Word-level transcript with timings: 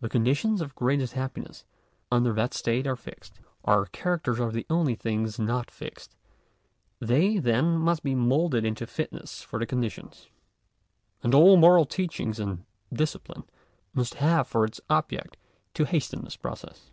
The 0.00 0.08
conditions 0.08 0.62
of 0.62 0.74
greatest 0.74 1.12
happiness 1.12 1.66
under 2.10 2.32
that 2.32 2.54
state 2.54 2.86
are 2.86 2.96
fixed. 2.96 3.40
Our 3.62 3.84
characters 3.84 4.40
are 4.40 4.50
the 4.50 4.64
only 4.70 4.94
things 4.94 5.38
not 5.38 5.70
fixed. 5.70 6.16
They, 6.98 7.36
then, 7.36 7.76
must 7.76 8.02
be 8.02 8.14
moulded 8.14 8.64
into 8.64 8.86
fitness 8.86 9.42
for 9.42 9.58
the 9.58 9.66
conditions. 9.66 10.28
And 11.22 11.34
all 11.34 11.58
moral 11.58 11.84
teaching 11.84 12.40
and 12.40 12.64
discipline, 12.90 13.44
must 13.92 14.14
have 14.14 14.46
for 14.48 14.64
its 14.64 14.80
object, 14.88 15.36
to 15.74 15.84
hasten 15.84 16.22
this 16.24 16.36
process. 16.36 16.90